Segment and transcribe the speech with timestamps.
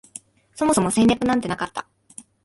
[0.55, 1.87] そもそも戦略なんてなかった